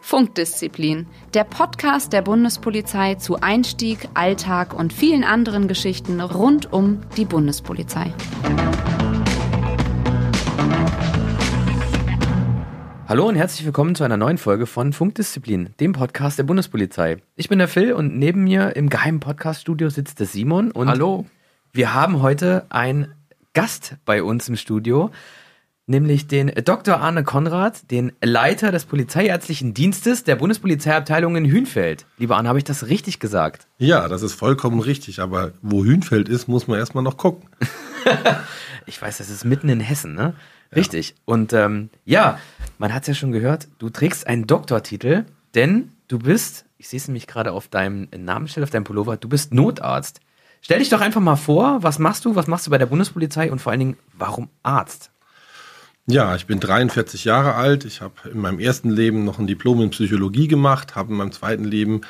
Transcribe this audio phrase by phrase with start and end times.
[0.00, 7.24] Funkdisziplin, der Podcast der Bundespolizei zu Einstieg, Alltag und vielen anderen Geschichten rund um die
[7.24, 8.12] Bundespolizei.
[13.06, 17.18] Hallo und herzlich willkommen zu einer neuen Folge von Funkdisziplin, dem Podcast der Bundespolizei.
[17.36, 20.70] Ich bin der Phil und neben mir im geheimen Podcaststudio sitzt der Simon.
[20.70, 21.26] Und Hallo.
[21.72, 23.14] Wir haben heute einen
[23.54, 25.10] Gast bei uns im Studio,
[25.86, 27.00] nämlich den Dr.
[27.00, 32.06] Arne Konrad, den Leiter des Polizeiärztlichen Dienstes der Bundespolizeiabteilung in Hünfeld.
[32.18, 33.66] Lieber Arne, habe ich das richtig gesagt?
[33.78, 37.48] Ja, das ist vollkommen richtig, aber wo Hünfeld ist, muss man erstmal noch gucken.
[38.86, 40.34] ich weiß, das ist mitten in Hessen, ne?
[40.74, 41.10] Richtig.
[41.10, 41.16] Ja.
[41.24, 42.38] Und ähm, ja,
[42.78, 46.98] man hat es ja schon gehört, du trägst einen Doktortitel, denn du bist, ich sehe
[46.98, 50.20] es nämlich gerade auf deinem Namensschild, auf deinem Pullover, du bist Notarzt.
[50.60, 53.50] Stell dich doch einfach mal vor, was machst du, was machst du bei der Bundespolizei
[53.50, 55.10] und vor allen Dingen, warum Arzt?
[56.06, 57.84] Ja, ich bin 43 Jahre alt.
[57.84, 61.32] Ich habe in meinem ersten Leben noch ein Diplom in Psychologie gemacht, habe in meinem
[61.32, 62.00] zweiten Leben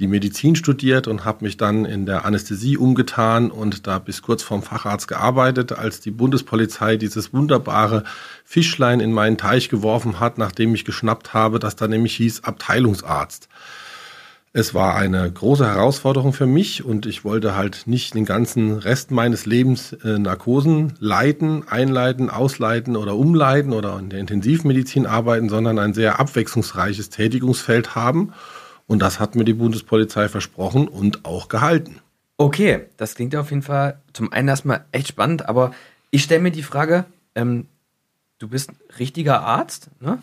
[0.00, 4.42] die Medizin studiert und habe mich dann in der Anästhesie umgetan und da bis kurz
[4.42, 8.04] vorm Facharzt gearbeitet, als die Bundespolizei dieses wunderbare
[8.44, 13.48] Fischlein in meinen Teich geworfen hat, nachdem ich geschnappt habe, dass da nämlich hieß Abteilungsarzt.
[14.52, 19.12] Es war eine große Herausforderung für mich und ich wollte halt nicht den ganzen Rest
[19.12, 25.78] meines Lebens äh, Narkosen leiten, einleiten, ausleiten oder umleiten oder in der Intensivmedizin arbeiten, sondern
[25.78, 28.32] ein sehr abwechslungsreiches Tätigungsfeld haben.
[28.88, 32.00] Und das hat mir die Bundespolizei versprochen und auch gehalten.
[32.36, 35.70] Okay, das klingt auf jeden Fall zum einen erstmal echt spannend, aber
[36.10, 37.04] ich stelle mir die Frage,
[37.36, 37.66] ähm,
[38.40, 40.18] du bist richtiger Arzt, ne?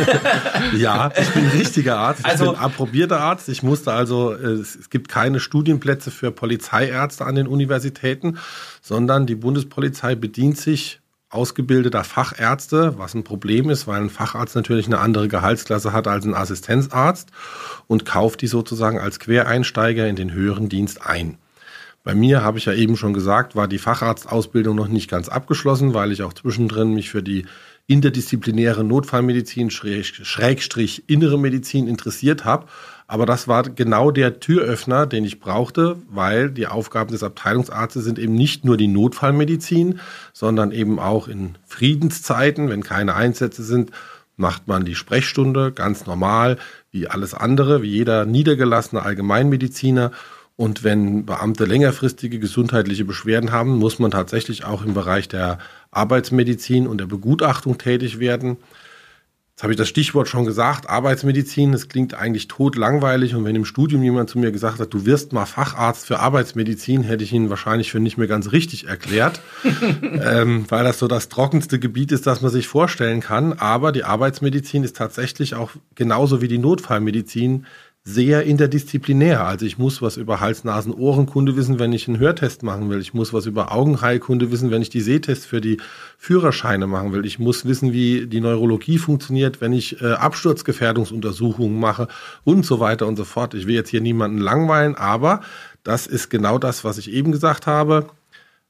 [0.76, 2.20] ja, ich bin richtiger Arzt.
[2.20, 3.48] Ich also, bin approbierter Arzt.
[3.48, 8.38] Ich musste also, es gibt keine Studienplätze für Polizeiärzte an den Universitäten,
[8.82, 14.86] sondern die Bundespolizei bedient sich ausgebildeter Fachärzte, was ein Problem ist, weil ein Facharzt natürlich
[14.86, 17.30] eine andere Gehaltsklasse hat als ein Assistenzarzt
[17.86, 21.38] und kauft die sozusagen als Quereinsteiger in den höheren Dienst ein.
[22.06, 25.92] Bei mir, habe ich ja eben schon gesagt, war die Facharztausbildung noch nicht ganz abgeschlossen,
[25.92, 27.44] weil ich auch zwischendrin mich für die
[27.86, 32.66] interdisziplinäre Notfallmedizin, Schrägstrich innere Medizin interessiert habe
[33.08, 38.18] aber das war genau der Türöffner, den ich brauchte, weil die Aufgaben des Abteilungsarztes sind
[38.18, 40.00] eben nicht nur die Notfallmedizin,
[40.32, 43.92] sondern eben auch in Friedenszeiten, wenn keine Einsätze sind,
[44.36, 46.58] macht man die Sprechstunde ganz normal,
[46.90, 50.10] wie alles andere, wie jeder niedergelassene Allgemeinmediziner.
[50.56, 55.58] Und wenn Beamte längerfristige gesundheitliche Beschwerden haben, muss man tatsächlich auch im Bereich der
[55.90, 58.56] Arbeitsmedizin und der Begutachtung tätig werden.
[59.56, 63.34] Jetzt habe ich das Stichwort schon gesagt, Arbeitsmedizin, das klingt eigentlich totlangweilig.
[63.34, 67.02] Und wenn im Studium jemand zu mir gesagt hat, du wirst mal Facharzt für Arbeitsmedizin,
[67.02, 69.40] hätte ich ihn wahrscheinlich für nicht mehr ganz richtig erklärt,
[70.02, 73.54] ähm, weil das so das trockenste Gebiet ist, das man sich vorstellen kann.
[73.54, 77.64] Aber die Arbeitsmedizin ist tatsächlich auch genauso wie die Notfallmedizin
[78.08, 79.44] sehr interdisziplinär.
[79.44, 83.00] Also ich muss was über Hals-Nasen-Ohrenkunde wissen, wenn ich einen Hörtest machen will.
[83.00, 85.78] Ich muss was über Augenheilkunde wissen, wenn ich die Sehtests für die
[86.16, 87.26] Führerscheine machen will.
[87.26, 92.06] Ich muss wissen, wie die Neurologie funktioniert, wenn ich äh, Absturzgefährdungsuntersuchungen mache
[92.44, 93.54] und so weiter und so fort.
[93.54, 95.40] Ich will jetzt hier niemanden langweilen, aber
[95.82, 98.06] das ist genau das, was ich eben gesagt habe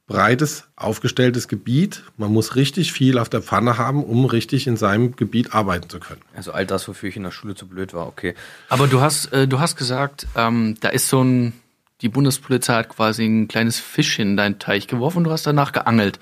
[0.06, 2.05] breites, aufgestelltes Gebiet.
[2.17, 5.99] Man muss richtig viel auf der Pfanne haben, um richtig in seinem Gebiet arbeiten zu
[5.99, 6.22] können.
[6.34, 8.34] Also all das, wofür ich in der Schule zu blöd war, okay.
[8.69, 11.55] Aber du hast, äh, du hast gesagt, ähm, da ist so ein,
[12.03, 15.72] die Bundespolizei hat quasi ein kleines Fischchen in deinen Teich geworfen und du hast danach
[15.72, 16.21] geangelt.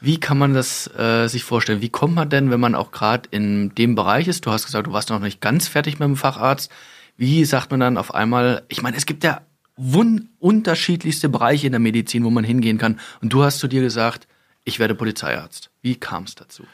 [0.00, 1.80] Wie kann man das äh, sich vorstellen?
[1.80, 4.44] Wie kommt man denn, wenn man auch gerade in dem Bereich ist?
[4.44, 6.70] Du hast gesagt, du warst noch nicht ganz fertig mit dem Facharzt.
[7.16, 9.40] Wie sagt man dann auf einmal, ich meine, es gibt ja
[9.76, 13.00] unterschiedlichste Bereiche in der Medizin, wo man hingehen kann.
[13.20, 14.28] Und du hast zu dir gesagt,
[14.64, 15.70] ich werde Polizeiarzt.
[15.82, 16.64] Wie kam es dazu?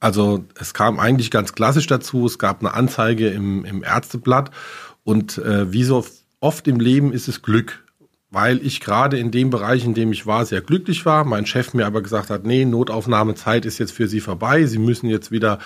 [0.00, 2.26] Also es kam eigentlich ganz klassisch dazu.
[2.26, 4.50] Es gab eine Anzeige im, im Ärzteblatt
[5.02, 6.04] und äh, wie so
[6.40, 7.84] oft im Leben ist es Glück,
[8.30, 11.24] weil ich gerade in dem Bereich, in dem ich war, sehr glücklich war.
[11.24, 14.66] Mein Chef mir aber gesagt hat, nee, Notaufnahmezeit ist jetzt für Sie vorbei.
[14.66, 15.58] Sie müssen jetzt wieder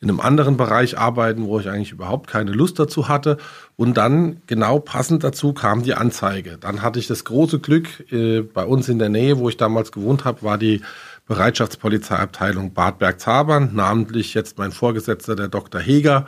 [0.00, 3.36] in einem anderen Bereich arbeiten, wo ich eigentlich überhaupt keine Lust dazu hatte.
[3.76, 6.56] Und dann genau passend dazu kam die Anzeige.
[6.58, 9.90] Dann hatte ich das große Glück, äh, bei uns in der Nähe, wo ich damals
[9.90, 10.82] gewohnt habe, war die
[11.26, 15.80] Bereitschaftspolizeiabteilung Bad Bergzabern, namentlich jetzt mein Vorgesetzter, der Dr.
[15.80, 16.26] Heger.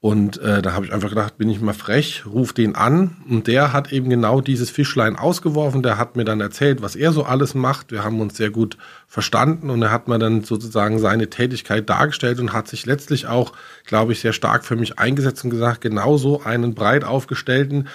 [0.00, 3.16] Und äh, da habe ich einfach gedacht, bin ich mal frech, ruf den an.
[3.28, 5.82] Und der hat eben genau dieses Fischlein ausgeworfen.
[5.82, 7.90] Der hat mir dann erzählt, was er so alles macht.
[7.90, 8.78] Wir haben uns sehr gut
[9.08, 13.52] verstanden und er hat mir dann sozusagen seine Tätigkeit dargestellt und hat sich letztlich auch,
[13.86, 17.88] glaube ich, sehr stark für mich eingesetzt und gesagt, genau so einen breit aufgestellten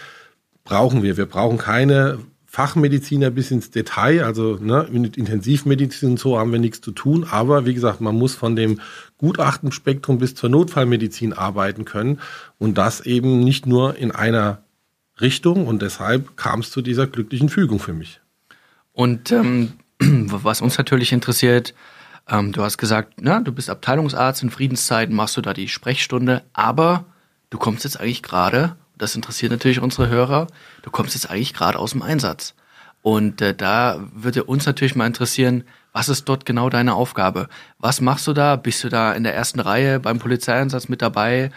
[0.66, 1.18] brauchen wir.
[1.18, 2.20] Wir brauchen keine
[2.54, 7.26] Fachmediziner bis ins Detail, also ne, mit Intensivmedizin und so haben wir nichts zu tun.
[7.28, 8.80] Aber wie gesagt, man muss von dem
[9.18, 12.20] Gutachtenspektrum bis zur Notfallmedizin arbeiten können
[12.60, 14.62] und das eben nicht nur in einer
[15.20, 15.66] Richtung.
[15.66, 18.22] Und deshalb kam es zu dieser glücklichen Fügung für mich.
[18.92, 21.74] Und ähm, was uns natürlich interessiert,
[22.30, 26.44] ähm, du hast gesagt, na, du bist Abteilungsarzt in Friedenszeiten, machst du da die Sprechstunde,
[26.54, 27.06] aber
[27.50, 30.48] du kommst jetzt eigentlich gerade das interessiert natürlich unsere Hörer,
[30.82, 32.56] du kommst jetzt eigentlich gerade aus dem Einsatz.
[33.02, 37.50] Und äh, da würde uns natürlich mal interessieren, was ist dort genau deine Aufgabe?
[37.78, 38.56] Was machst du da?
[38.56, 41.52] Bist du da in der ersten Reihe beim Polizeieinsatz mit dabei?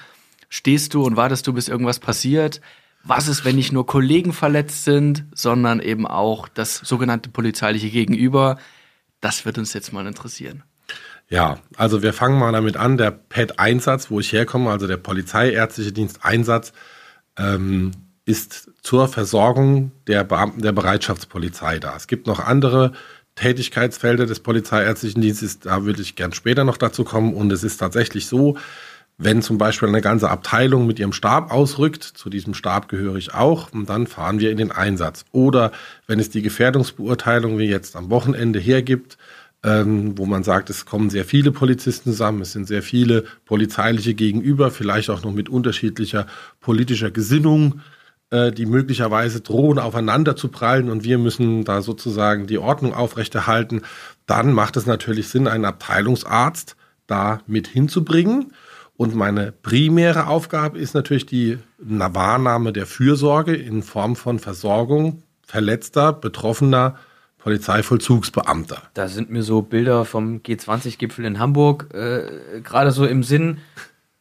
[0.48, 2.60] Stehst du und wartest du, bis irgendwas passiert?
[3.04, 8.58] Was ist, wenn nicht nur Kollegen verletzt sind, sondern eben auch das sogenannte polizeiliche Gegenüber?
[9.20, 10.64] Das wird uns jetzt mal interessieren.
[11.28, 12.96] Ja, also wir fangen mal damit an.
[12.96, 16.72] Der PET-Einsatz, wo ich herkomme, also der Polizeiärztliche Dienst Einsatz,
[17.38, 17.92] ähm,
[18.24, 21.94] ist zur Versorgung der Beamten der Bereitschaftspolizei da.
[21.96, 22.92] Es gibt noch andere
[23.36, 27.34] Tätigkeitsfelder des Polizeiärztlichen Dienstes, da würde ich gern später noch dazu kommen.
[27.34, 28.56] Und es ist tatsächlich so,
[29.18, 33.32] wenn zum Beispiel eine ganze Abteilung mit ihrem Stab ausrückt, zu diesem Stab gehöre ich
[33.32, 35.24] auch, und dann fahren wir in den Einsatz.
[35.32, 35.72] Oder
[36.06, 39.16] wenn es die Gefährdungsbeurteilung wie jetzt am Wochenende hergibt,
[39.64, 44.14] ähm, wo man sagt, es kommen sehr viele Polizisten zusammen, es sind sehr viele polizeiliche
[44.14, 46.26] Gegenüber, vielleicht auch noch mit unterschiedlicher
[46.60, 47.80] politischer Gesinnung,
[48.30, 53.82] äh, die möglicherweise drohen, aufeinander zu prallen und wir müssen da sozusagen die Ordnung aufrechterhalten,
[54.26, 56.76] dann macht es natürlich Sinn, einen Abteilungsarzt
[57.06, 58.52] da mit hinzubringen.
[58.96, 66.12] Und meine primäre Aufgabe ist natürlich die Wahrnahme der Fürsorge in Form von Versorgung verletzter,
[66.12, 66.96] betroffener
[67.46, 68.82] Polizeivollzugsbeamter.
[68.94, 73.58] Da sind mir so Bilder vom G20-Gipfel in Hamburg äh, gerade so im Sinn.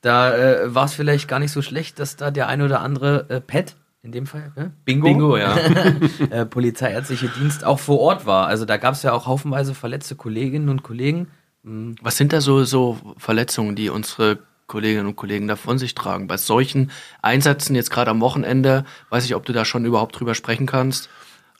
[0.01, 3.27] Da äh, war es vielleicht gar nicht so schlecht, dass da der ein oder andere
[3.29, 5.57] äh, Pet, in dem Fall, äh, Bingo, Bingo ja.
[6.29, 8.45] äh, polizeiärztliche Dienst auch vor Ort war.
[8.45, 11.25] Also da gab es ja auch haufenweise verletzte Kolleginnen und Kollegen.
[11.63, 11.95] Mhm.
[12.03, 14.37] Was sind da so, so Verletzungen, die unsere
[14.67, 16.27] Kolleginnen und Kollegen da von sich tragen?
[16.27, 16.91] Bei solchen
[17.23, 21.09] Einsätzen, jetzt gerade am Wochenende, weiß ich, ob du da schon überhaupt drüber sprechen kannst.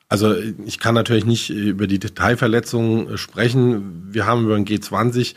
[0.08, 0.36] Also
[0.66, 4.08] ich kann natürlich nicht über die Detailverletzungen sprechen.
[4.12, 5.36] Wir haben über den G20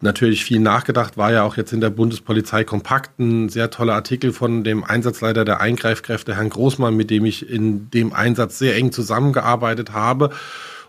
[0.00, 4.32] natürlich viel nachgedacht, war ja auch jetzt in der Bundespolizei kompakt ein sehr toller Artikel
[4.32, 8.92] von dem Einsatzleiter der Eingreifkräfte, Herrn Großmann, mit dem ich in dem Einsatz sehr eng
[8.92, 10.30] zusammengearbeitet habe.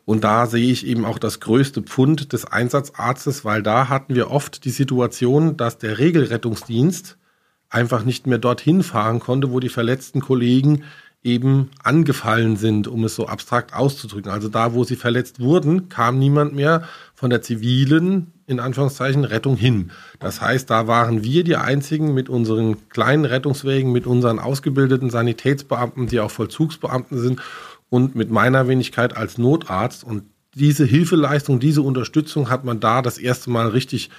[0.06, 4.32] Und da sehe ich eben auch das größte Pfund des Einsatzarztes, weil da hatten wir
[4.32, 7.18] oft die Situation, dass der Regelrettungsdienst
[7.70, 10.84] einfach nicht mehr dorthin fahren konnte, wo die verletzten Kollegen
[11.22, 14.32] eben angefallen sind, um es so abstrakt auszudrücken.
[14.32, 16.84] Also da, wo sie verletzt wurden, kam niemand mehr
[17.14, 19.92] von der zivilen, in Anführungszeichen, Rettung hin.
[20.20, 26.08] Das heißt, da waren wir die Einzigen mit unseren kleinen Rettungswegen, mit unseren ausgebildeten Sanitätsbeamten,
[26.08, 27.42] die auch Vollzugsbeamten sind
[27.90, 30.06] und mit meiner Wenigkeit als Notarzt.
[30.06, 30.24] Und
[30.56, 34.10] diese Hilfeleistung, diese Unterstützung hat man da das erste Mal richtig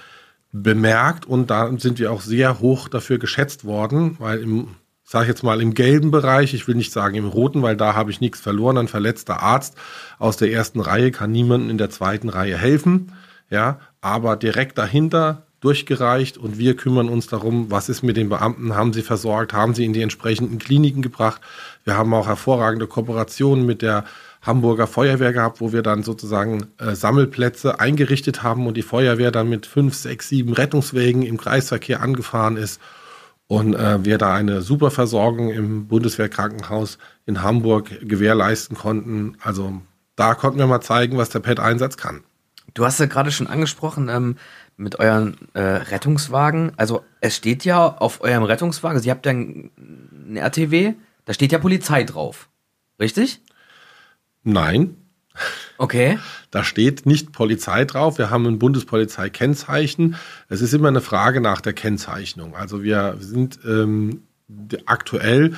[0.51, 4.67] bemerkt und da sind wir auch sehr hoch dafür geschätzt worden, weil im
[5.11, 8.11] sage jetzt mal im gelben Bereich, ich will nicht sagen im roten, weil da habe
[8.11, 8.77] ich nichts verloren.
[8.77, 9.75] Ein verletzter Arzt
[10.19, 13.11] aus der ersten Reihe kann niemandem in der zweiten Reihe helfen,
[13.49, 18.73] ja, aber direkt dahinter durchgereicht und wir kümmern uns darum, was ist mit den Beamten,
[18.73, 21.41] haben sie versorgt, haben sie in die entsprechenden Kliniken gebracht.
[21.83, 24.05] Wir haben auch hervorragende Kooperationen mit der
[24.41, 29.49] Hamburger Feuerwehr gehabt, wo wir dann sozusagen äh, Sammelplätze eingerichtet haben und die Feuerwehr dann
[29.49, 32.79] mit fünf, sechs, sieben Rettungswegen im Kreisverkehr angefahren ist
[33.51, 39.35] und äh, wir da eine super Versorgung im Bundeswehrkrankenhaus in Hamburg gewährleisten konnten.
[39.41, 39.81] Also
[40.15, 42.23] da konnten wir mal zeigen, was der PET-Einsatz kann.
[42.73, 44.37] Du hast ja gerade schon angesprochen ähm,
[44.77, 46.71] mit euren äh, Rettungswagen.
[46.77, 50.93] Also es steht ja auf eurem Rettungswagen, also ihr habt ja ein RTW,
[51.25, 52.47] da steht ja Polizei drauf.
[53.01, 53.41] Richtig?
[54.45, 54.95] Nein.
[55.81, 56.19] Okay.
[56.51, 58.19] Da steht nicht Polizei drauf.
[58.19, 60.15] Wir haben ein Bundespolizei-Kennzeichen.
[60.47, 62.55] Es ist immer eine Frage nach der Kennzeichnung.
[62.55, 64.21] Also wir sind ähm,
[64.85, 65.55] aktuell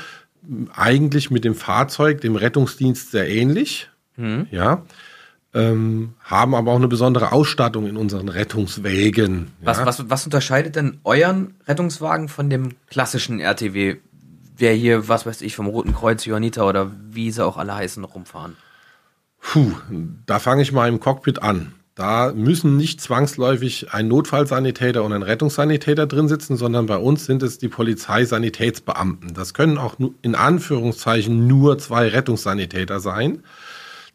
[0.74, 3.90] eigentlich mit dem Fahrzeug dem Rettungsdienst sehr ähnlich.
[4.16, 4.48] Mhm.
[4.50, 4.86] Ja.
[5.54, 9.52] Ähm, haben aber auch eine besondere Ausstattung in unseren Rettungswägen.
[9.60, 9.86] Was, ja.
[9.86, 13.98] was, was unterscheidet denn euren Rettungswagen von dem klassischen RTW,
[14.62, 18.06] der hier, was weiß ich, vom Roten Kreuz, Johanniter oder wie sie auch alle heißen,
[18.06, 18.56] rumfahren?
[19.44, 19.74] Puh,
[20.26, 21.74] da fange ich mal im Cockpit an.
[21.96, 27.44] Da müssen nicht zwangsläufig ein Notfallsanitäter und ein Rettungssanitäter drin sitzen, sondern bei uns sind
[27.44, 29.36] es die Polizeisanitätsbeamten.
[29.36, 33.44] Das können auch in Anführungszeichen nur zwei Rettungssanitäter sein.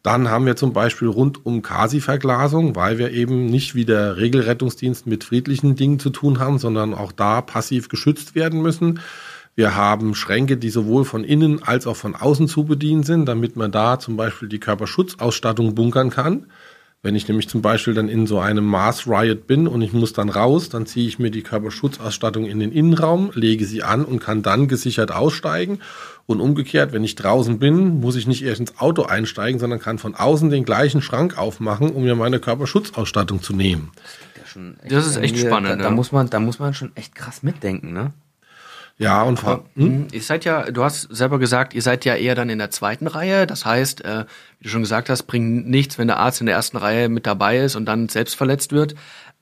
[0.03, 5.07] Dann haben wir zum Beispiel rund um Kasi-Verglasung, weil wir eben nicht wie der Regelrettungsdienst
[5.07, 8.99] mit friedlichen Dingen zu tun haben, sondern auch da passiv geschützt werden müssen.
[9.59, 13.57] Wir haben Schränke, die sowohl von innen als auch von außen zu bedienen sind, damit
[13.57, 16.45] man da zum Beispiel die Körperschutzausstattung bunkern kann.
[17.03, 20.13] Wenn ich nämlich zum Beispiel dann in so einem Mars Riot bin und ich muss
[20.13, 24.21] dann raus, dann ziehe ich mir die Körperschutzausstattung in den Innenraum, lege sie an und
[24.21, 25.79] kann dann gesichert aussteigen.
[26.25, 29.97] Und umgekehrt, wenn ich draußen bin, muss ich nicht erst ins Auto einsteigen, sondern kann
[29.97, 33.91] von außen den gleichen Schrank aufmachen, um mir meine Körperschutzausstattung zu nehmen.
[34.35, 35.81] Das, ja das ist echt spannend.
[35.81, 38.13] Da, da, muss man, da muss man schon echt krass mitdenken, ne?
[38.99, 39.85] Ja, und Aber, hm?
[39.85, 40.07] hm?
[40.11, 43.07] Ihr seid ja, du hast selber gesagt, ihr seid ja eher dann in der zweiten
[43.07, 43.47] Reihe.
[43.47, 44.25] Das heißt, äh,
[44.59, 47.25] wie du schon gesagt hast, bringt nichts, wenn der Arzt in der ersten Reihe mit
[47.25, 48.95] dabei ist und dann selbst verletzt wird.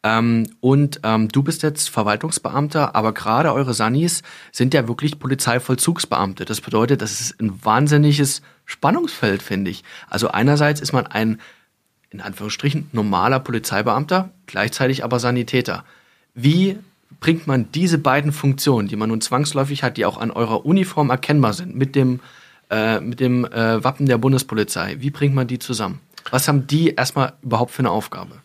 [0.04, 4.22] Ähm, und ähm, du bist jetzt Verwaltungsbeamter, aber gerade eure Sanis
[4.52, 6.46] sind ja wirklich Polizeivollzugsbeamte.
[6.46, 9.84] Das bedeutet, das ist ein wahnsinniges Spannungsfeld, finde ich.
[10.08, 11.42] Also einerseits ist man ein,
[12.12, 15.84] in Anführungsstrichen, normaler Polizeibeamter, gleichzeitig aber Sanitäter.
[16.36, 16.78] Wie
[17.20, 21.10] bringt man diese beiden Funktionen, die man nun zwangsläufig hat, die auch an eurer Uniform
[21.10, 22.20] erkennbar sind, mit dem,
[22.70, 26.00] äh, mit dem äh, Wappen der Bundespolizei, wie bringt man die zusammen?
[26.30, 28.36] Was haben die erstmal überhaupt für eine Aufgabe?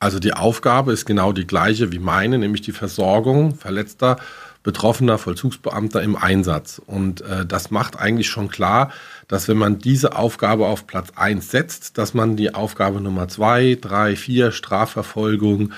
[0.00, 4.16] Also die Aufgabe ist genau die gleiche wie meine, nämlich die Versorgung verletzter,
[4.64, 6.80] betroffener Vollzugsbeamter im Einsatz.
[6.84, 8.90] Und äh, das macht eigentlich schon klar,
[9.28, 13.78] dass wenn man diese Aufgabe auf Platz 1 setzt, dass man die Aufgabe Nummer 2,
[13.80, 15.72] 3, 4, Strafverfolgung,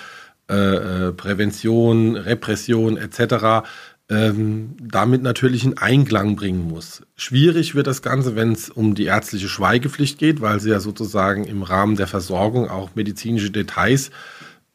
[0.50, 3.66] äh, äh, Prävention, Repression etc.
[4.10, 7.02] Ähm, damit natürlich in Einklang bringen muss.
[7.16, 11.44] Schwierig wird das Ganze, wenn es um die ärztliche Schweigepflicht geht, weil sie ja sozusagen
[11.44, 14.10] im Rahmen der Versorgung auch medizinische Details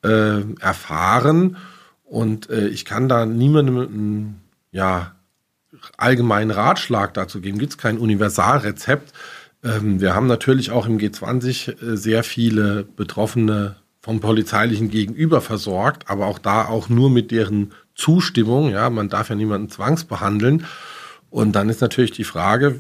[0.04, 1.58] äh, erfahren.
[2.04, 5.14] Und äh, ich kann da niemandem einen ja,
[5.98, 7.60] allgemeinen Ratschlag dazu geben.
[7.60, 9.14] Gibt es kein Universalrezept.
[9.64, 16.10] Ähm, wir haben natürlich auch im G20 äh, sehr viele betroffene vom polizeilichen Gegenüber versorgt,
[16.10, 18.72] aber auch da auch nur mit deren Zustimmung.
[18.72, 20.66] Ja, man darf ja niemanden zwangsbehandeln.
[21.30, 22.80] Und dann ist natürlich die Frage,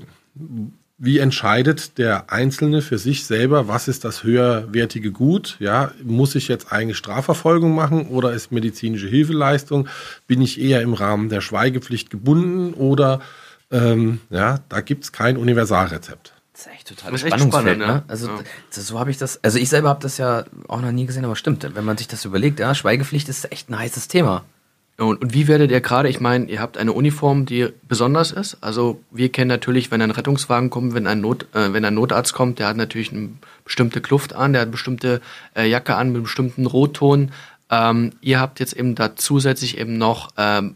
[0.98, 5.56] wie entscheidet der Einzelne für sich selber, was ist das höherwertige Gut?
[5.60, 9.88] Ja, muss ich jetzt eigentlich Strafverfolgung machen oder ist medizinische Hilfeleistung?
[10.28, 13.22] Bin ich eher im Rahmen der Schweigepflicht gebunden oder
[13.72, 16.34] ähm, ja, da gibt es kein Universalrezept.
[16.60, 18.04] Das ist echt total das Spannungsfeld, spannend, ne?
[18.10, 18.42] Also ja.
[18.70, 21.38] so habe ich das, also ich selber habe das ja auch noch nie gesehen, aber
[21.38, 24.44] stimmt, wenn man sich das überlegt, ja, Schweigepflicht ist echt ein heißes Thema.
[24.98, 28.58] Und, und wie werdet ihr gerade, ich meine, ihr habt eine Uniform, die besonders ist.
[28.60, 32.34] Also wir kennen natürlich, wenn ein Rettungswagen kommt, wenn ein, Not, äh, wenn ein Notarzt
[32.34, 33.30] kommt, der hat natürlich eine
[33.63, 35.22] bestimmte Kluft an, der hat eine bestimmte
[35.56, 37.32] äh, Jacke an mit einem bestimmten Rotton.
[37.70, 40.75] Ähm, ihr habt jetzt eben da zusätzlich eben noch ähm,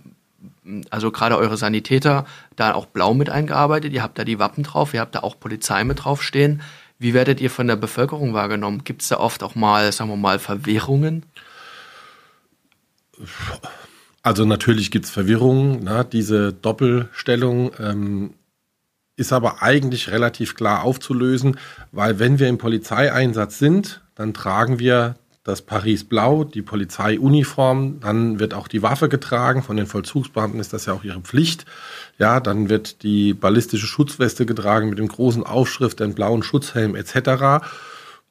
[0.90, 3.94] also gerade eure Sanitäter, da auch blau mit eingearbeitet.
[3.94, 6.62] Ihr habt da die Wappen drauf, ihr habt da auch Polizei mit draufstehen.
[7.00, 8.84] Wie werdet ihr von der Bevölkerung wahrgenommen?
[8.84, 11.26] Gibt es da oft auch mal, sagen wir mal, Verwirrungen?
[14.22, 15.84] Also natürlich gibt es Verwirrungen.
[15.84, 16.08] Ne?
[16.10, 18.34] Diese Doppelstellung ähm,
[19.16, 21.60] ist aber eigentlich relativ klar aufzulösen,
[21.92, 28.40] weil wenn wir im Polizeieinsatz sind, dann tragen wir das Paris Blau, die Polizeiuniform, dann
[28.40, 29.62] wird auch die Waffe getragen.
[29.62, 31.66] Von den Vollzugsbeamten ist das ja auch ihre Pflicht.
[32.18, 37.66] Ja, dann wird die ballistische Schutzweste getragen mit dem großen Aufschrift, den blauen Schutzhelm etc.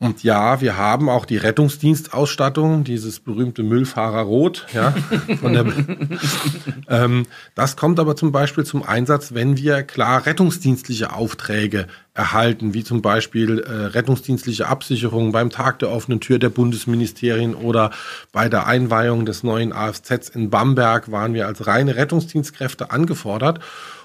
[0.03, 4.67] Und ja, wir haben auch die Rettungsdienstausstattung, dieses berühmte Müllfahrerrot.
[4.75, 4.93] Ja,
[5.41, 5.65] von der,
[6.89, 7.23] ähm,
[7.55, 13.01] das kommt aber zum Beispiel zum Einsatz, wenn wir klar rettungsdienstliche Aufträge erhalten, wie zum
[13.01, 17.93] Beispiel äh, rettungsdienstliche Absicherung beim Tag der offenen Tür der Bundesministerien oder
[18.33, 23.61] bei der Einweihung des neuen AFZs in Bamberg waren wir als reine Rettungsdienstkräfte angefordert.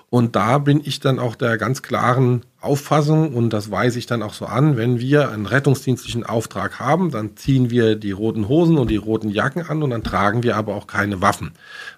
[0.09, 4.23] Und da bin ich dann auch der ganz klaren Auffassung und das weise ich dann
[4.23, 8.77] auch so an, wenn wir einen rettungsdienstlichen Auftrag haben, dann ziehen wir die roten Hosen
[8.77, 11.51] und die roten Jacken an und dann tragen wir aber auch keine Waffen,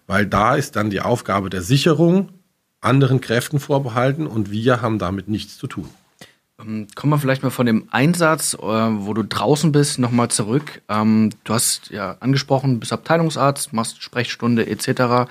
[0.07, 2.29] weil da ist dann die Aufgabe der Sicherung
[2.81, 5.89] anderen Kräften vorbehalten und wir haben damit nichts zu tun.
[6.59, 10.81] Ähm, kommen wir vielleicht mal von dem Einsatz, äh, wo du draußen bist, nochmal zurück.
[10.89, 15.29] Ähm, du hast ja angesprochen, bist Abteilungsarzt, machst Sprechstunde etc.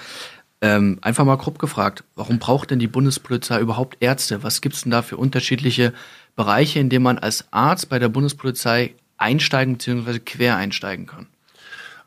[0.61, 4.43] Ähm, einfach mal grob gefragt, warum braucht denn die Bundespolizei überhaupt Ärzte?
[4.43, 5.93] Was gibt es denn da für unterschiedliche
[6.35, 10.19] Bereiche, in denen man als Arzt bei der Bundespolizei einsteigen bzw.
[10.19, 11.27] quer einsteigen kann?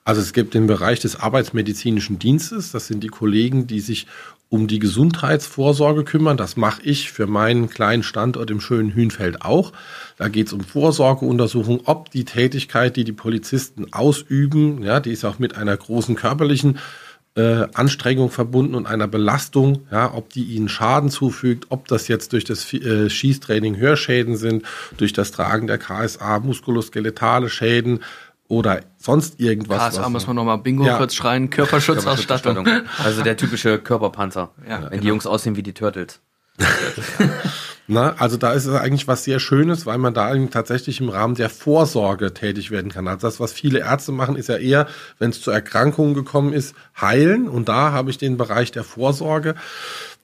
[0.04, 2.72] Also es gibt den Bereich des arbeitsmedizinischen Dienstes.
[2.72, 4.08] Das sind die Kollegen, die sich
[4.50, 6.36] um die Gesundheitsvorsorge kümmern.
[6.36, 9.72] Das mache ich für meinen kleinen Standort im schönen Hühnfeld auch.
[10.18, 15.24] Da geht es um Vorsorgeuntersuchung, ob die Tätigkeit, die die Polizisten ausüben, ja, die ist
[15.24, 16.80] auch mit einer großen körperlichen
[17.36, 22.34] äh, Anstrengung verbunden und einer Belastung, ja, ob die ihnen Schaden zufügt, ob das jetzt
[22.34, 24.66] durch das äh, Schießtraining Hörschäden sind,
[24.98, 28.02] durch das Tragen der KSA muskuloskeletale Schäden
[28.48, 29.96] oder sonst irgendwas.
[29.96, 30.98] KSA muss man nochmal Bingo ja.
[30.98, 32.68] kurz schreien, Körperschutzausstattung.
[33.02, 35.02] also der typische Körperpanzer, ja, wenn genau.
[35.02, 36.20] die Jungs aussehen wie die Turtles.
[37.88, 41.36] Na, also da ist es eigentlich was sehr Schönes, weil man da tatsächlich im Rahmen
[41.36, 43.08] der Vorsorge tätig werden kann.
[43.08, 44.88] Also das, was viele Ärzte machen, ist ja eher,
[45.20, 47.50] wenn es zu Erkrankungen gekommen ist, heilen.
[47.50, 49.56] Und da habe ich den Bereich der Vorsorge.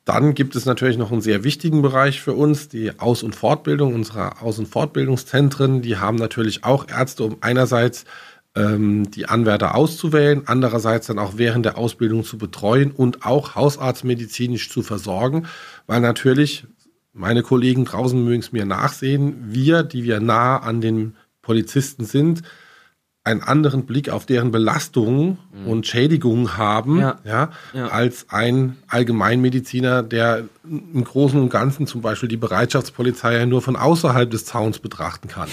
[0.05, 3.93] Dann gibt es natürlich noch einen sehr wichtigen Bereich für uns, die Aus- und Fortbildung
[3.93, 5.81] unserer Aus- und Fortbildungszentren.
[5.81, 8.05] Die haben natürlich auch Ärzte, um einerseits
[8.57, 14.69] ähm, die Anwärter auszuwählen, andererseits dann auch während der Ausbildung zu betreuen und auch hausarztmedizinisch
[14.69, 15.45] zu versorgen,
[15.85, 16.65] weil natürlich,
[17.17, 22.43] meine Kollegen draußen mögen es mir nachsehen, wir, die wir nah an den Polizisten sind,
[23.27, 25.67] einen anderen Blick auf deren Belastungen mhm.
[25.67, 27.19] und Schädigungen haben, ja.
[27.25, 27.87] Ja, ja.
[27.87, 33.75] als ein Allgemeinmediziner, der im Großen und Ganzen zum Beispiel die Bereitschaftspolizei ja nur von
[33.75, 35.49] außerhalb des Zauns betrachten kann.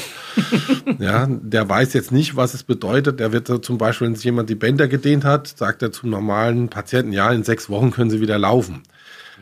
[1.00, 3.18] ja, der weiß jetzt nicht, was es bedeutet.
[3.18, 6.68] Der wird zum Beispiel, wenn sich jemand die Bänder gedehnt hat, sagt er zum normalen
[6.68, 8.82] Patienten, ja, in sechs Wochen können sie wieder laufen.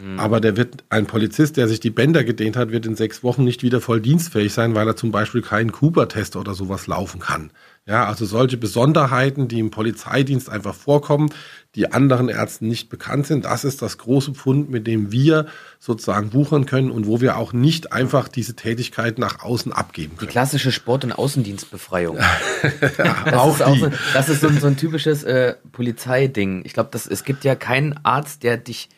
[0.03, 0.19] Mhm.
[0.19, 3.45] Aber der wird, ein Polizist, der sich die Bänder gedehnt hat, wird in sechs Wochen
[3.45, 7.51] nicht wieder voll dienstfähig sein, weil er zum Beispiel keinen Cooper-Test oder sowas laufen kann.
[7.87, 11.31] Ja, also solche Besonderheiten, die im Polizeidienst einfach vorkommen,
[11.75, 15.47] die anderen Ärzten nicht bekannt sind, das ist das große Pfund, mit dem wir
[15.79, 20.29] sozusagen buchern können und wo wir auch nicht einfach diese Tätigkeit nach außen abgeben können.
[20.29, 22.19] Die klassische Sport- und Außendienstbefreiung.
[22.81, 26.63] das auch, ist auch so, das ist so, so ein typisches äh, Polizeiding.
[26.65, 28.91] Ich glaube, es gibt ja keinen Arzt, der dich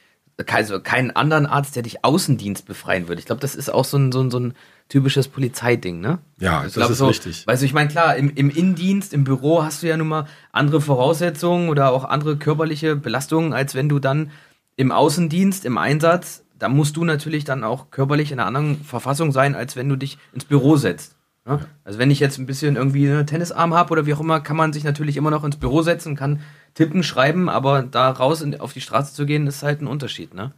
[0.46, 3.20] also keinen anderen Arzt, der dich Außendienst befreien würde.
[3.20, 4.54] Ich glaube, das ist auch so ein, so ein, so ein
[4.88, 6.18] typisches Polizeiding, ne?
[6.38, 7.46] Ja, ich das glaub, ist so, richtig.
[7.46, 10.26] Weißt du, ich meine, klar, im, im Innendienst, im Büro hast du ja nun mal
[10.52, 14.30] andere Voraussetzungen oder auch andere körperliche Belastungen, als wenn du dann
[14.76, 19.32] im Außendienst, im Einsatz, da musst du natürlich dann auch körperlich in einer anderen Verfassung
[19.32, 21.13] sein, als wenn du dich ins Büro setzt.
[21.46, 21.58] Ne?
[21.60, 21.66] Ja.
[21.84, 24.56] Also wenn ich jetzt ein bisschen irgendwie einen Tennisarm habe oder wie auch immer, kann
[24.56, 26.40] man sich natürlich immer noch ins Büro setzen, kann
[26.74, 30.34] tippen, schreiben, aber da raus in, auf die Straße zu gehen, ist halt ein Unterschied,
[30.34, 30.52] ne?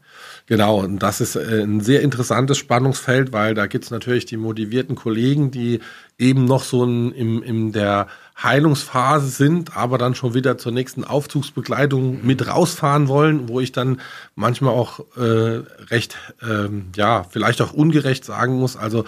[0.47, 4.97] Genau, und das ist äh, ein sehr interessantes Spannungsfeld, weil da gibt's natürlich die motivierten
[4.97, 5.81] Kollegen, die
[6.19, 8.07] eben noch so in, in, in der
[8.43, 14.01] Heilungsphase sind, aber dann schon wieder zur nächsten Aufzugsbegleitung mit rausfahren wollen, wo ich dann
[14.35, 19.05] manchmal auch äh, recht, ähm, ja, vielleicht auch ungerecht sagen muss, also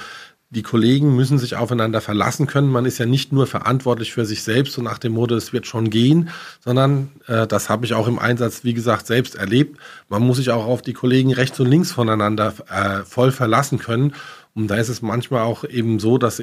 [0.51, 2.71] die Kollegen müssen sich aufeinander verlassen können.
[2.71, 5.67] Man ist ja nicht nur verantwortlich für sich selbst, so nach dem Motto, es wird
[5.67, 6.31] schon gehen,
[6.65, 9.79] sondern äh, das habe ich auch im Einsatz, wie gesagt, selbst erlebt.
[10.09, 14.15] Man muss sich auch auf die Kollegen rechts und links voneinander äh, voll verlassen können.
[14.55, 16.43] Und da ist es manchmal auch eben so, dass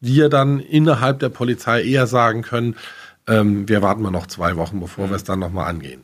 [0.00, 2.74] wir dann innerhalb der Polizei eher sagen können,
[3.28, 6.02] ähm, wir warten mal noch zwei Wochen, bevor wir es dann nochmal angehen.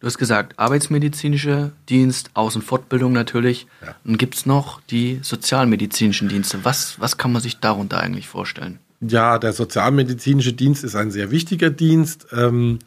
[0.00, 3.66] Du hast gesagt, arbeitsmedizinische Dienst, Außenfortbildung natürlich.
[3.84, 3.94] Ja.
[4.04, 6.64] Und gibt es noch die sozialmedizinischen Dienste?
[6.64, 8.78] Was, was kann man sich darunter eigentlich vorstellen?
[9.02, 12.78] Ja, der sozialmedizinische Dienst ist ein sehr wichtiger Dienst, ähm,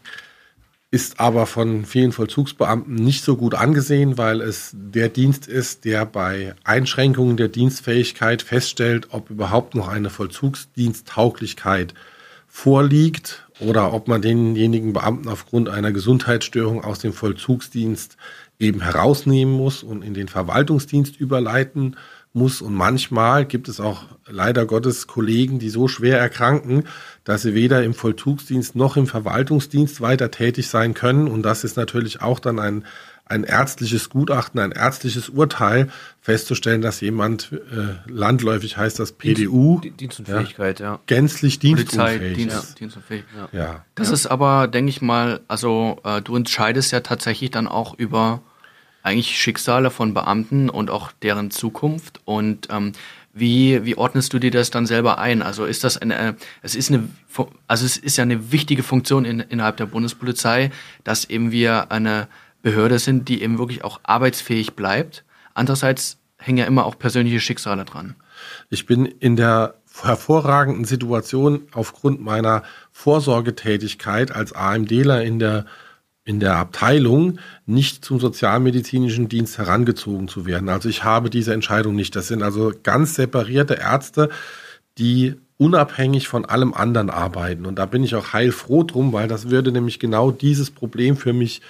[0.90, 6.06] ist aber von vielen Vollzugsbeamten nicht so gut angesehen, weil es der Dienst ist, der
[6.08, 11.94] bei Einschränkungen der Dienstfähigkeit feststellt, ob überhaupt noch eine Vollzugsdiensttauglichkeit
[12.56, 18.16] vorliegt oder ob man denjenigen Beamten aufgrund einer Gesundheitsstörung aus dem Vollzugsdienst
[18.60, 21.98] eben herausnehmen muss und in den Verwaltungsdienst überleiten
[22.32, 22.62] muss.
[22.62, 26.84] Und manchmal gibt es auch leider Gottes Kollegen, die so schwer erkranken,
[27.24, 31.28] dass sie weder im Vollzugsdienst noch im Verwaltungsdienst weiter tätig sein können.
[31.28, 32.86] Und das ist natürlich auch dann ein
[33.26, 35.90] ein ärztliches Gutachten, ein ärztliches Urteil
[36.22, 41.00] festzustellen, dass jemand äh, landläufig heißt das PDU Dienst, Dienstunfähigkeit, ja, ja.
[41.08, 42.76] gänzlich dienstunfähig, Polizei, Dienst, ja.
[42.80, 43.24] dienstunfähig.
[43.54, 43.60] Ja.
[43.60, 43.86] ja.
[43.96, 48.42] Das ist aber, denke ich mal, also äh, du entscheidest ja tatsächlich dann auch über
[49.04, 52.94] eigentlich Schicksale von Beamten und auch deren Zukunft und ähm,
[53.34, 55.42] wie, wie ordnest du dir das dann selber ein?
[55.42, 57.10] Also ist das eine, äh, es ist eine,
[57.68, 60.72] also es ist ja eine wichtige Funktion in, innerhalb der Bundespolizei,
[61.04, 62.28] dass eben wir eine
[62.64, 65.24] Behörde sind, die eben wirklich auch arbeitsfähig bleibt.
[65.54, 68.16] Andererseits hängen ja immer auch persönliche Schicksale dran.
[68.72, 75.66] Ich bin in der hervorragenden Situation aufgrund meiner Vorsorgetätigkeit als AMDler in der
[76.26, 80.70] in der Abteilung nicht zum sozialmedizinischen Dienst herangezogen zu werden.
[80.70, 82.16] Also ich habe diese Entscheidung nicht.
[82.16, 84.30] Das sind also ganz separierte Ärzte,
[84.98, 87.66] die unabhängig von allem anderen arbeiten.
[87.66, 91.34] Und da bin ich auch heilfroh drum, weil das würde nämlich genau dieses Problem für
[91.34, 91.62] mich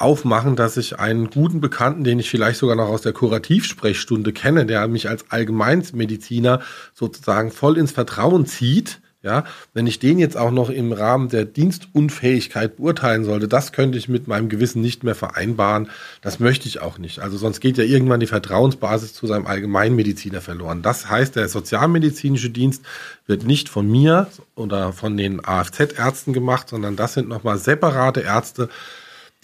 [0.00, 4.66] aufmachen, dass ich einen guten Bekannten, den ich vielleicht sogar noch aus der Kurativsprechstunde kenne,
[4.66, 6.60] der mich als Allgemeinmediziner
[6.94, 11.44] sozusagen voll ins Vertrauen zieht, ja, wenn ich den jetzt auch noch im Rahmen der
[11.44, 15.90] Dienstunfähigkeit beurteilen sollte, das könnte ich mit meinem Gewissen nicht mehr vereinbaren.
[16.22, 17.18] Das möchte ich auch nicht.
[17.18, 20.80] Also sonst geht ja irgendwann die Vertrauensbasis zu seinem Allgemeinmediziner verloren.
[20.80, 22.82] Das heißt, der sozialmedizinische Dienst
[23.26, 28.70] wird nicht von mir oder von den AFZ-Ärzten gemacht, sondern das sind nochmal separate Ärzte,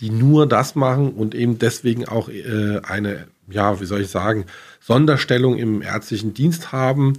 [0.01, 4.47] die nur das machen und eben deswegen auch äh, eine, ja, wie soll ich sagen,
[4.81, 7.15] Sonderstellung im ärztlichen Dienst haben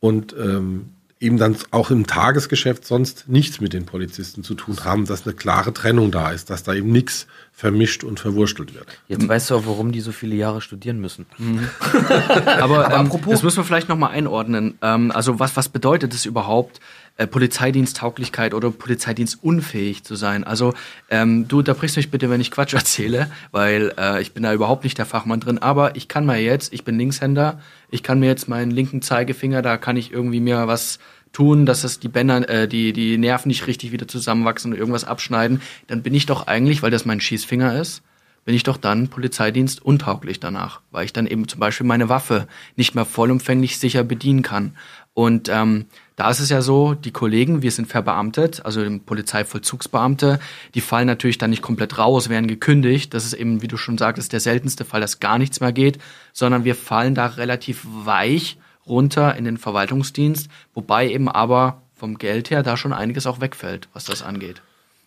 [0.00, 5.06] und ähm, eben dann auch im Tagesgeschäft sonst nichts mit den Polizisten zu tun haben,
[5.06, 8.86] dass eine klare Trennung da ist, dass da eben nichts vermischt und verwurstelt wird.
[9.08, 11.24] Jetzt weißt du auch, warum die so viele Jahre studieren müssen.
[11.38, 11.68] Mhm.
[12.60, 14.76] Aber, ähm, apropos, das müssen wir vielleicht nochmal einordnen.
[14.82, 16.80] Ähm, also was, was bedeutet es überhaupt,
[17.16, 20.44] äh, Polizeidiensttauglichkeit oder Polizeidienstunfähig zu sein.
[20.44, 20.74] Also
[21.10, 24.84] ähm, du unterbrichst mich bitte, wenn ich Quatsch erzähle, weil äh, ich bin da überhaupt
[24.84, 25.58] nicht der Fachmann drin.
[25.58, 29.62] Aber ich kann mir jetzt, ich bin Linkshänder, ich kann mir jetzt meinen linken Zeigefinger,
[29.62, 30.98] da kann ich irgendwie mir was
[31.32, 35.04] tun, dass das die Bänder, äh, die, die Nerven nicht richtig wieder zusammenwachsen und irgendwas
[35.04, 38.02] abschneiden, dann bin ich doch eigentlich, weil das mein Schießfinger ist,
[38.46, 42.46] bin ich doch dann Polizeidienst untauglich danach, weil ich dann eben zum Beispiel meine Waffe
[42.76, 44.76] nicht mehr vollumfänglich sicher bedienen kann.
[45.14, 50.38] Und ähm, da ist es ja so, die Kollegen, wir sind verbeamtet, also Polizeivollzugsbeamte,
[50.74, 53.12] die fallen natürlich dann nicht komplett raus, werden gekündigt.
[53.14, 55.98] Das ist eben, wie du schon sagtest, der seltenste Fall, dass gar nichts mehr geht,
[56.32, 62.50] sondern wir fallen da relativ weich runter in den Verwaltungsdienst, wobei eben aber vom Geld
[62.50, 64.62] her da schon einiges auch wegfällt, was das angeht.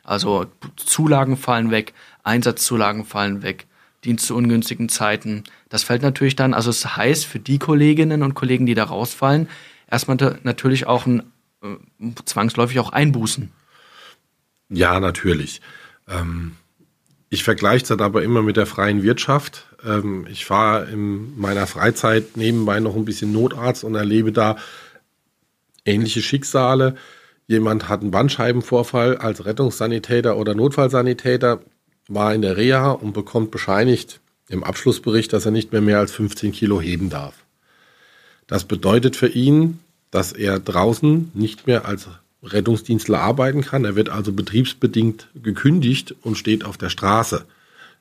[0.10, 1.94] Also Zulagen fallen weg,
[2.24, 3.68] Einsatzzulagen fallen weg,
[4.04, 5.44] Dienst zu ungünstigen Zeiten.
[5.70, 9.48] Das fällt natürlich dann, also es heißt für die Kolleginnen und Kollegen, die da rausfallen,
[9.88, 11.76] erstmal natürlich auch ein, äh,
[12.26, 13.52] zwangsläufig auch Einbußen.
[14.70, 15.62] Ja, natürlich.
[16.08, 16.56] Ähm,
[17.30, 19.68] ich vergleiche das aber immer mit der freien Wirtschaft.
[19.86, 24.56] Ähm, ich fahre in meiner Freizeit nebenbei noch ein bisschen Notarzt und erlebe da
[25.86, 26.96] ähnliche Schicksale.
[27.50, 31.60] Jemand hat einen Bandscheibenvorfall als Rettungssanitäter oder Notfallsanitäter,
[32.08, 36.12] war in der Reha und bekommt bescheinigt im Abschlussbericht, dass er nicht mehr mehr als
[36.12, 37.34] 15 Kilo heben darf.
[38.46, 39.80] Das bedeutet für ihn,
[40.12, 42.10] dass er draußen nicht mehr als
[42.44, 43.84] Rettungsdienstler arbeiten kann.
[43.84, 47.46] Er wird also betriebsbedingt gekündigt und steht auf der Straße.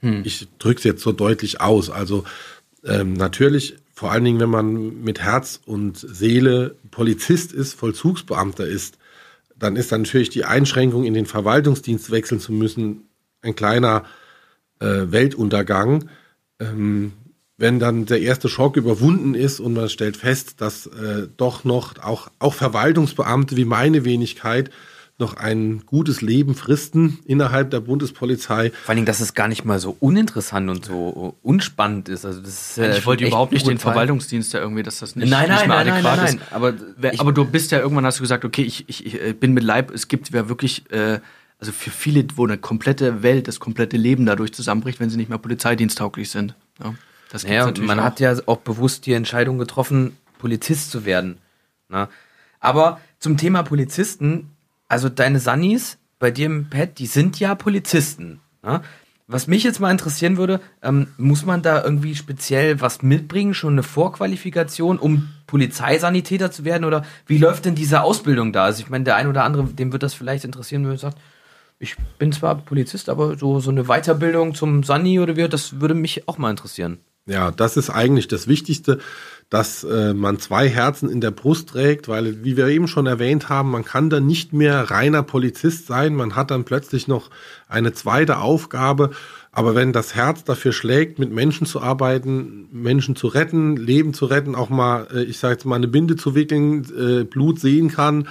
[0.01, 0.25] Hm.
[0.27, 1.89] Ich drücke es jetzt so deutlich aus.
[1.89, 2.25] Also
[2.85, 8.99] ähm, natürlich, vor allen Dingen, wenn man mit Herz und Seele Polizist ist, Vollzugsbeamter ist,
[9.59, 13.09] dann ist dann natürlich die Einschränkung, in den Verwaltungsdienst wechseln zu müssen,
[13.43, 14.05] ein kleiner
[14.81, 16.09] äh, Weltuntergang.
[16.61, 17.13] Ähm,
[17.57, 21.99] wenn dann der erste Schock überwunden ist und man stellt fest, dass äh, doch noch
[21.99, 24.71] auch, auch Verwaltungsbeamte wie meine Wenigkeit
[25.19, 28.71] noch ein gutes Leben fristen innerhalb der Bundespolizei.
[28.71, 32.25] Vor allen Dingen, dass es gar nicht mal so uninteressant und so unspannend ist.
[32.25, 35.49] Also das ist ich wollte überhaupt nicht den Verwaltungsdienst da irgendwie, dass das nicht, nein,
[35.49, 36.53] nein, nicht mehr nein, adäquat nein, nein, ist.
[36.53, 39.55] Aber, ich, aber du bist ja irgendwann hast du gesagt, okay, ich, ich, ich bin
[39.55, 41.19] mit Leib, es gibt ja wirklich, äh,
[41.59, 45.29] also für viele, wo eine komplette Welt, das komplette Leben dadurch zusammenbricht, wenn sie nicht
[45.29, 46.55] mehr polizeidiensttauglich sind.
[46.83, 46.95] Ja.
[47.31, 48.05] Das gibt's ja, natürlich man auch.
[48.05, 51.39] hat ja auch bewusst die Entscheidung getroffen, Polizist zu werden.
[51.89, 52.03] Na?
[52.03, 52.09] Ne?
[52.61, 54.51] Aber zum Thema Polizisten,
[54.89, 58.41] also deine Sannis bei dir im Pad, die sind ja Polizisten.
[58.63, 58.83] Ne?
[59.31, 63.75] Was mich jetzt mal interessieren würde, ähm, muss man da irgendwie speziell was mitbringen, schon
[63.75, 66.85] eine Vorqualifikation, um Polizeisanitäter zu werden?
[66.85, 68.65] Oder wie läuft denn diese Ausbildung da?
[68.65, 71.19] Also ich meine, der ein oder andere, dem wird das vielleicht interessieren, wenn er sagt,
[71.79, 75.95] ich bin zwar Polizist, aber so, so eine Weiterbildung zum Sani oder wie, das würde
[75.95, 76.99] mich auch mal interessieren.
[77.29, 78.99] Ja, das ist eigentlich das Wichtigste,
[79.51, 83.51] dass äh, man zwei Herzen in der Brust trägt, weil, wie wir eben schon erwähnt
[83.51, 87.31] haben, man kann dann nicht mehr reiner Polizist sein, man hat dann plötzlich noch
[87.69, 89.11] eine zweite Aufgabe.
[89.53, 94.25] Aber wenn das Herz dafür schlägt, mit Menschen zu arbeiten, Menschen zu retten, Leben zu
[94.25, 97.91] retten, auch mal, äh, ich sage jetzt mal, eine Binde zu wickeln, äh, Blut sehen
[97.91, 98.29] kann,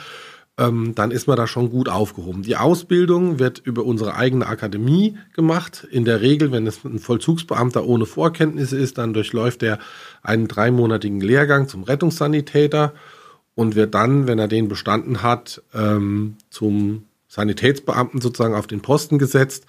[0.58, 2.42] ähm, dann ist man da schon gut aufgehoben.
[2.42, 5.88] Die Ausbildung wird über unsere eigene Akademie gemacht.
[5.92, 9.78] In der Regel, wenn es ein Vollzugsbeamter ohne Vorkenntnisse ist, dann durchläuft er
[10.24, 12.94] einen dreimonatigen Lehrgang zum Rettungssanitäter
[13.54, 19.20] und wird dann, wenn er den bestanden hat, ähm, zum Sanitätsbeamten sozusagen auf den Posten
[19.20, 19.66] gesetzt.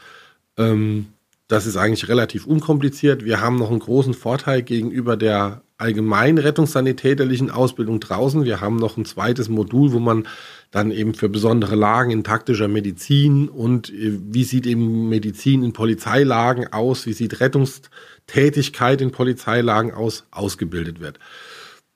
[0.57, 1.09] Ähm,
[1.49, 3.25] das ist eigentlich relativ unkompliziert.
[3.25, 8.45] Wir haben noch einen großen Vorteil gegenüber der allgemeinen rettungssanitäterlichen Ausbildung draußen.
[8.45, 10.27] Wir haben noch ein zweites Modul, wo man
[10.73, 15.73] dann eben für besondere Lagen in taktischer Medizin und äh, wie sieht eben Medizin in
[15.73, 21.21] Polizeilagen aus, wie sieht Rettungstätigkeit in Polizeilagen aus, ausgebildet wird.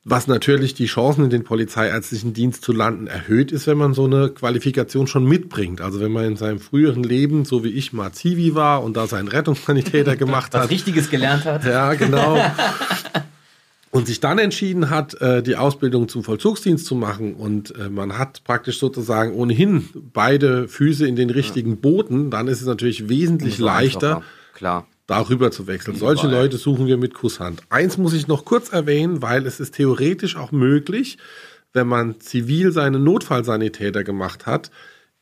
[0.04, 4.04] Was natürlich die Chancen in den polizeiärztlichen Dienst zu landen erhöht ist, wenn man so
[4.04, 5.80] eine Qualifikation schon mitbringt.
[5.80, 9.06] Also wenn man in seinem früheren Leben, so wie ich mal Zivi war und da
[9.06, 10.70] seinen Rettungssanitäter gemacht Was hat.
[10.70, 11.64] Richtiges gelernt hat.
[11.64, 12.36] Ja, genau.
[13.92, 18.16] und sich dann entschieden hat, äh, die Ausbildung zum Vollzugsdienst zu machen und äh, man
[18.18, 23.58] hat praktisch sozusagen ohnehin beide Füße in den richtigen Booten, dann ist es natürlich wesentlich
[23.58, 24.22] leichter,
[24.54, 24.86] klar.
[25.06, 25.96] darüber zu wechseln.
[25.96, 27.62] Solche Leute suchen wir mit Kusshand.
[27.68, 31.18] Eins muss ich noch kurz erwähnen, weil es ist theoretisch auch möglich,
[31.74, 34.70] wenn man zivil seine Notfallsanitäter gemacht hat,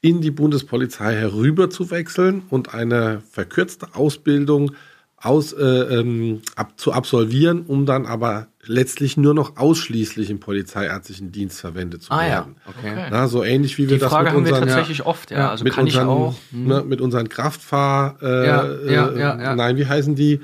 [0.00, 4.72] in die Bundespolizei herüber zu wechseln und eine verkürzte Ausbildung
[5.22, 11.30] aus, äh, ähm, ab, zu absolvieren, um dann aber letztlich nur noch ausschließlich im polizeiärztlichen
[11.32, 12.56] Dienst verwendet zu ah, werden.
[12.64, 12.72] Ja.
[12.78, 13.06] Okay.
[13.10, 15.50] Na, so ähnlich wie wir Die das Frage mit haben wir unseren, tatsächlich oft, ja.
[15.50, 16.34] Also mit kann unseren, ich auch.
[16.52, 19.54] Ne, mit unseren Kraftfahr, äh, Ja, ja, äh, ja, ja.
[19.56, 20.40] nein, wie heißen die?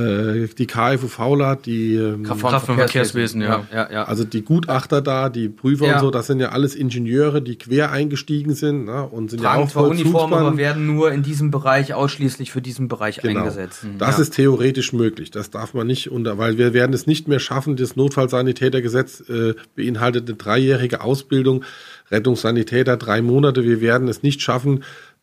[0.00, 3.66] Äh, die KFUVler, die ähm, Kraft- und Verkehrswesen, ja.
[3.72, 4.04] ja, ja.
[4.04, 5.94] also die Gutachter da, die Prüfer Ja.
[5.94, 9.60] und so, das sind ja alles Ingenieure, die quer eingestiegen sind ne, und sind tragen
[9.60, 13.40] ja auch zwar Uniformen, aber werden nur in diesem Bereich ausschließlich für diesen Bereich Genau.
[13.40, 13.84] eingesetzt.
[13.98, 14.22] Das ja.
[14.22, 15.30] ist theoretisch möglich.
[15.30, 17.76] Das darf man nicht unter, weil wir werden es nicht mehr schaffen.
[17.76, 21.64] Das Notfallsanitätergesetz äh, beinhaltet eine dreijährige Ausbildung,
[22.10, 23.64] Rettungssanitäter drei Monate.
[23.64, 24.82] Wir werden es nicht schaffen, äh,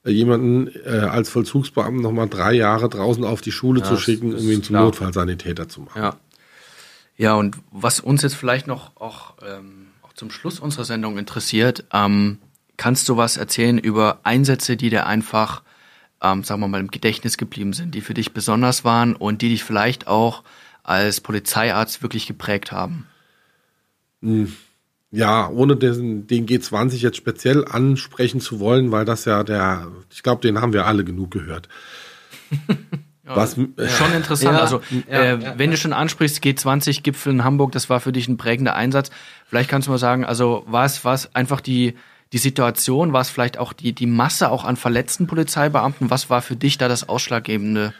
[0.09, 4.49] jemanden äh, als Vollzugsbeamten nochmal drei Jahre draußen auf die Schule zu das schicken, um
[4.49, 4.83] ihn zum klar.
[4.83, 6.01] Notfallsanitäter zu machen.
[6.01, 6.17] ja.
[7.17, 11.83] Ja, und was uns jetzt vielleicht noch auch, ähm, auch zum Schluss unserer Sendung interessiert,
[11.91, 12.37] ähm,
[12.77, 15.63] kannst du was erzählen über Einsätze, die dir einfach,
[16.21, 19.49] ähm, sagen wir mal, im Gedächtnis geblieben sind, die für dich besonders waren und die
[19.49, 20.43] dich vielleicht auch
[20.83, 23.07] als Polizeiarzt wirklich geprägt haben?
[25.11, 30.21] Ja, ohne den, den G20 jetzt speziell ansprechen zu wollen, weil das ja der, ich
[30.21, 31.69] glaube, den haben wir alle genug gehört.
[33.23, 34.57] Was, Schon interessant.
[34.57, 38.13] Ja, also, ja, äh, ja, wenn du schon ansprichst, G20-Gipfel in Hamburg, das war für
[38.13, 39.11] dich ein prägender Einsatz.
[39.47, 41.95] Vielleicht kannst du mal sagen, also war es, war es einfach die,
[42.31, 46.09] die Situation, war es vielleicht auch die, die Masse auch an verletzten Polizeibeamten?
[46.09, 47.93] Was war für dich da das Ausschlaggebende?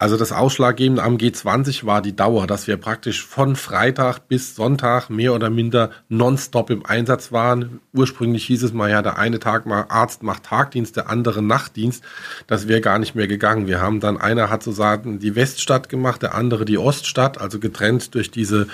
[0.00, 5.10] Also das Ausschlaggebende am G20 war die Dauer, dass wir praktisch von Freitag bis Sonntag
[5.10, 7.80] mehr oder minder nonstop im Einsatz waren.
[7.92, 12.02] Ursprünglich hieß es mal ja, der eine Tag mal Arzt macht Tagdienst, der andere Nachtdienst.
[12.46, 13.66] Das wäre gar nicht mehr gegangen.
[13.66, 18.14] Wir haben dann, einer hat sozusagen die Weststadt gemacht, der andere die Oststadt, also getrennt
[18.14, 18.68] durch diese,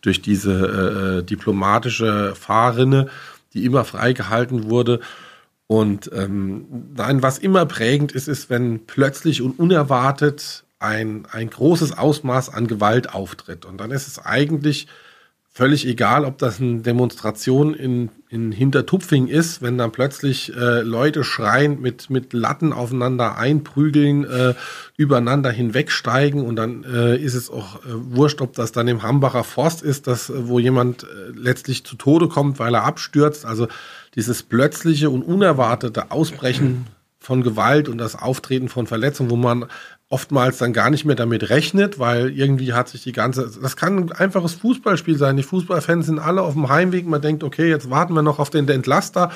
[0.00, 3.08] durch diese äh, diplomatische Fahrrinne,
[3.52, 5.00] die immer freigehalten wurde.
[5.66, 11.96] Und ähm, nein, was immer prägend ist, ist, wenn plötzlich und unerwartet ein, ein großes
[11.96, 13.64] Ausmaß an Gewalt auftritt.
[13.64, 14.86] Und dann ist es eigentlich
[15.58, 21.24] völlig egal, ob das eine Demonstration in, in Hintertupfing ist, wenn dann plötzlich äh, Leute
[21.24, 24.54] schreiend mit, mit Latten aufeinander einprügeln, äh,
[24.96, 29.42] übereinander hinwegsteigen und dann äh, ist es auch äh, wurscht, ob das dann im Hambacher
[29.42, 33.44] Forst ist, dass, äh, wo jemand äh, letztlich zu Tode kommt, weil er abstürzt.
[33.44, 33.66] Also
[34.14, 36.86] dieses plötzliche und unerwartete Ausbrechen
[37.18, 39.66] von Gewalt und das Auftreten von Verletzungen, wo man
[40.10, 43.96] oftmals dann gar nicht mehr damit rechnet, weil irgendwie hat sich die ganze, das kann
[43.98, 45.36] ein einfaches Fußballspiel sein.
[45.36, 47.06] Die Fußballfans sind alle auf dem Heimweg.
[47.06, 49.30] Man denkt, okay, jetzt warten wir noch auf den Entlaster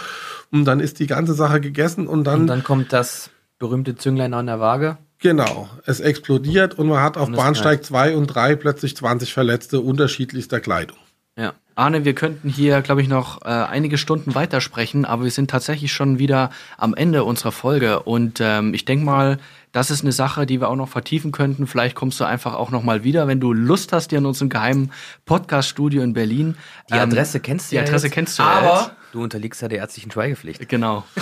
[0.51, 4.33] und dann ist die ganze Sache gegessen und dann, Und dann kommt das berühmte Zünglein
[4.35, 4.99] an der Waage.
[5.19, 10.59] genau, es explodiert und man hat auf Bahnsteig 2 und 3 plötzlich 20 Verletzte unterschiedlichster
[10.61, 10.97] Kleidung.
[11.39, 11.55] Ja.
[11.75, 15.91] Arne, wir könnten hier, glaube ich, noch äh, einige Stunden weitersprechen, aber wir sind tatsächlich
[15.93, 18.03] schon wieder am Ende unserer Folge.
[18.03, 19.39] Und ähm, ich denke mal,
[19.73, 21.67] das ist eine Sache, die wir auch noch vertiefen könnten.
[21.67, 24.51] Vielleicht kommst du einfach auch noch mal wieder, wenn du Lust hast, hier in unserem
[24.51, 24.93] geheimen
[25.25, 26.57] Podcast-Studio in Berlin.
[26.91, 28.91] Die Ähm, Adresse kennst du die ja Adresse jetzt, kennst du ja aber jetzt.
[29.13, 30.69] Du unterliegst ja der ärztlichen Schweigepflicht.
[30.69, 31.05] Genau.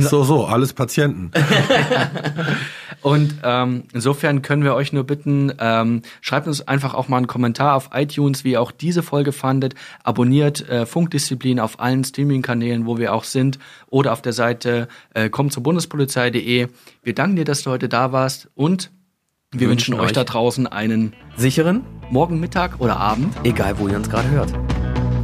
[0.00, 1.30] So, so, alles Patienten.
[3.02, 7.26] Und ähm, insofern können wir euch nur bitten, ähm, schreibt uns einfach auch mal einen
[7.26, 9.74] Kommentar auf iTunes, wie ihr auch diese Folge fandet.
[10.02, 15.28] Abonniert äh, Funkdisziplin auf allen Streaming-Kanälen, wo wir auch sind, oder auf der Seite äh,
[15.28, 16.68] kommt zur Bundespolizei.de.
[17.02, 18.90] Wir danken dir, dass du heute da warst und
[19.52, 23.34] wir, wünschen, wünschen euch euch da draußen einen Sicheren, Morgen, Mittag oder Abend.
[23.44, 24.52] egal wo ihr uns gerade hört.